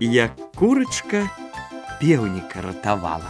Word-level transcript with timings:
як 0.00 0.32
курочка 0.54 1.28
пеўніка 2.00 2.62
ратавала. 2.64 3.28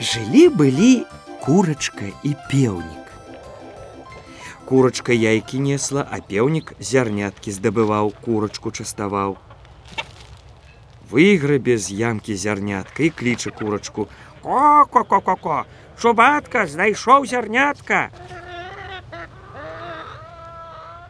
Жылі-былі 0.00 1.04
курочка 1.40 2.04
і 2.22 2.34
пеўнік. 2.48 3.04
Курочка 4.64 5.12
яйкі 5.12 5.60
несла, 5.60 6.08
а 6.10 6.24
пеўнік 6.24 6.72
зярняткі 6.80 7.52
здабываў, 7.52 8.16
курочку 8.24 8.72
частаваў. 8.72 9.36
Выйграбе 11.12 11.76
з 11.76 11.92
ямкі 11.92 12.32
зярнятка 12.32 13.04
і 13.04 13.10
кліча 13.10 13.50
курочку: 14.43 14.43
Ко-ко-ко-ко-ко, 14.43 15.65
Шубатка 15.97 16.65
знайшоў 16.65 17.25
зярнятка. 17.25 18.09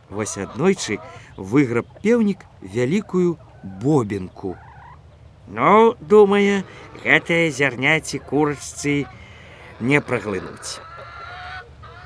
Вось 0.10 0.38
аднойчы 0.42 0.98
выграб 1.38 1.86
пеўнік 2.02 2.42
вялікую 2.62 3.38
бобінку. 3.64 4.58
Ну, 5.48 5.94
думае, 6.02 6.66
гэтыя 7.06 7.54
зярняці 7.54 8.18
курачцы 8.18 9.06
не 9.80 10.02
праглынуць. 10.02 10.82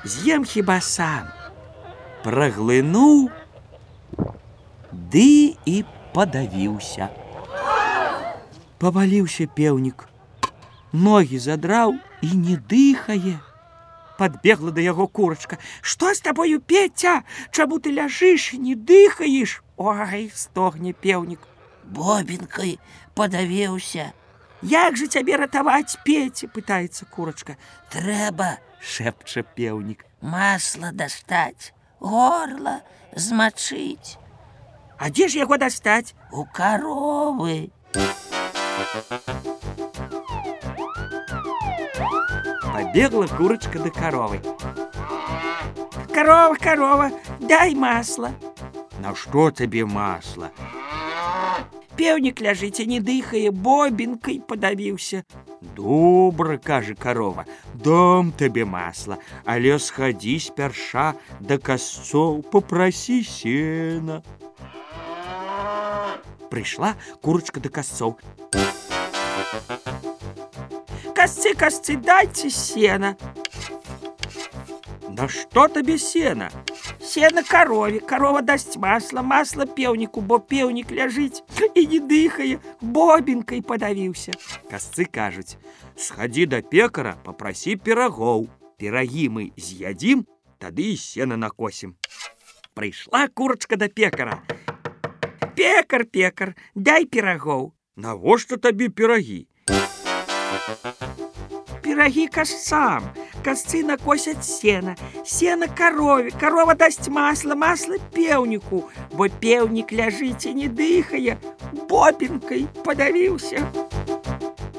З'ем 0.04 0.44
хіба 0.44 0.80
сам. 0.84 1.32
Праглынуў, 2.24 3.30
ды 4.92 5.56
і 5.64 5.84
падавіўся. 6.12 7.08
Паваліўся 8.76 9.48
пеўнік. 9.48 10.04
Ногі 10.92 11.38
задраў 11.38 11.98
і 12.22 12.30
не 12.36 12.56
дыхае 12.56 13.40
подбегла 14.16 14.70
да 14.70 14.80
яго 14.80 15.06
курочка. 15.06 15.58
Што 15.82 16.14
з 16.14 16.20
табою 16.20 16.60
пеця? 16.60 17.22
Чаму 17.50 17.78
ты 17.78 17.90
ляжыш 17.90 18.54
і 18.54 18.58
не 18.58 18.74
дыхаеш? 18.74 19.62
Ой, 19.76 20.30
стогне 20.34 20.92
пеўнік. 20.92 21.40
Бобінкай 21.84 22.78
падавеўся. 23.14 24.12
Як 24.62 24.96
жа 24.96 25.06
цябе 25.06 25.36
ратаваць 25.36 25.98
пеце, 26.04 26.48
пытаецца 26.48 27.04
курочка. 27.10 27.58
Трэба, 27.92 28.56
шэпча 28.80 29.44
пеўнік. 29.44 30.06
Масла 30.24 30.92
дастаць, 30.92 31.74
горла 32.00 32.80
змачыць. 33.12 34.16
А 34.96 35.10
дзе 35.10 35.28
ж 35.28 35.44
яго 35.44 35.60
дастаць? 35.60 36.14
У 36.32 36.46
каровы. 36.48 37.68
Побегла 42.89 43.27
курочка 43.27 43.77
до 43.77 43.91
коровы. 43.91 44.41
Корова, 46.11 46.55
корова, 46.55 47.11
дай 47.39 47.75
масло. 47.75 48.31
На 48.99 49.13
что 49.13 49.51
тебе 49.51 49.85
масло? 49.85 50.49
Певник 51.95 52.41
ляжыце, 52.41 52.85
не 52.85 52.99
дыхае, 52.99 53.51
бобинкой 53.51 54.41
подавился. 54.41 55.23
Добра, 55.61 56.57
кажа 56.57 56.95
корова, 56.95 57.45
дам 57.75 58.31
тебе 58.31 58.65
масло, 58.65 59.19
але 59.45 59.77
сходи 59.77 60.39
спярша 60.39 61.15
до 61.39 61.59
косцов, 61.59 62.43
попроси 62.49 63.21
сена. 63.21 64.23
Пришла 66.49 66.95
курочка 67.21 67.59
до 67.59 67.69
косцов. 67.69 68.15
Косцы, 71.19 71.53
косцы, 71.53 71.97
дайте 71.97 72.49
сена. 72.49 73.17
Да 75.09 75.27
что 75.27 75.67
тебе 75.67 75.97
сена? 75.97 76.49
Сена 77.01 77.43
корове, 77.43 77.99
корова 77.99 78.41
даст 78.41 78.77
масло, 78.77 79.21
масло 79.21 79.65
певнику, 79.65 80.21
бо 80.21 80.39
певник 80.39 80.91
ляжить 80.91 81.43
и 81.75 81.85
не 81.85 81.99
дыхая, 81.99 82.61
бобинкой 82.79 83.61
подавился. 83.61 84.31
Косцы 84.69 85.03
кажуть, 85.03 85.57
сходи 85.97 86.45
до 86.45 86.61
пекара, 86.61 87.17
попроси 87.25 87.75
пирогов. 87.75 88.47
Пироги 88.77 89.27
мы 89.27 89.51
з'ядим, 89.57 90.25
тады 90.57 90.93
и 90.93 90.95
сена 90.95 91.35
накосим. 91.35 91.97
Пришла 92.73 93.27
курочка 93.27 93.75
до 93.75 93.89
пекара. 93.89 94.41
Пекар, 95.53 96.05
пекар, 96.05 96.55
дай 96.75 97.05
пирогов. 97.05 97.73
Навошта 97.97 98.57
табе 98.57 98.87
пироги? 98.87 99.49
Пироги 101.98 102.28
косцам, 102.28 103.04
косцы 103.44 103.82
накосят 103.82 104.44
сена, 104.44 104.96
сена 105.24 105.68
корове, 105.68 106.30
корова 106.30 106.74
даст 106.74 107.08
масло, 107.08 107.54
масло 107.54 107.98
певнику, 108.12 108.90
бо 109.12 109.28
певник 109.28 109.92
ляжить 109.92 110.46
и 110.46 110.54
не 110.54 110.68
дыхая, 110.68 111.38
бобинкой 111.88 112.68
подавился. 112.84 113.66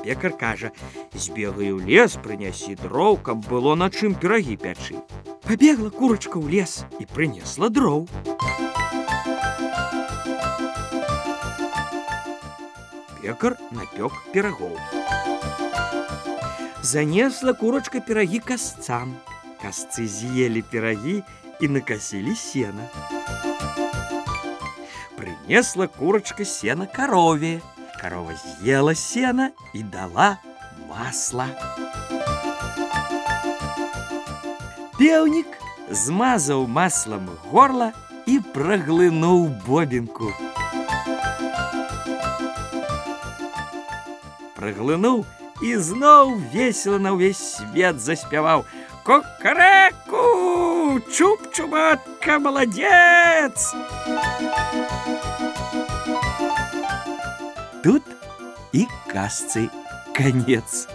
Пекар 0.04 0.34
кажа, 0.34 0.72
збегай 1.14 1.72
у 1.72 1.80
лес, 1.80 2.14
прынясі 2.22 2.76
дроў, 2.78 3.18
каб 3.18 3.42
было 3.50 3.74
на 3.74 3.90
чым 3.90 4.14
пірагі 4.14 4.54
пячы. 4.62 5.02
Пабегла 5.42 5.90
курочка 5.90 6.38
ў 6.38 6.46
лес 6.46 6.86
і 7.02 7.10
прынесла 7.10 7.74
дроў. 7.74 8.06
Пекар 13.18 13.58
напёк 13.74 14.14
пірагоў. 14.30 14.78
Занесла 16.83 17.55
курочка 17.55 18.01
пироги 18.01 18.41
косцам. 18.41 19.17
Косцы 19.61 20.09
съели 20.09 20.63
пироги 20.63 21.23
и 21.61 21.69
накосили 21.69 22.35
сено. 22.35 22.89
Принесла 25.17 25.89
курочка 25.89 26.45
сено 26.45 26.87
корове. 26.95 27.61
Корова 28.01 28.33
съела 28.37 28.95
сено 28.95 29.53
и 29.75 29.83
дала 29.83 30.39
масло. 30.89 31.47
Певник 34.99 35.59
змазал 35.91 36.67
маслом 36.67 37.29
горло 37.51 37.93
и 38.27 38.41
проглынул 38.55 39.49
бобинку. 39.67 40.33
Проглынул 44.57 45.27
і 45.62 45.76
зноў 45.78 46.36
весела 46.54 47.00
на 47.00 47.16
ўвесь 47.16 47.40
свет 47.60 48.02
заспяваў 48.02 48.66
кокарэку 49.08 51.00
чуб-чубатка 51.12 52.40
маладзец 52.40 53.72
Тут 57.86 58.02
і 58.74 58.88
касцы 59.14 59.70
конец. 60.18 60.88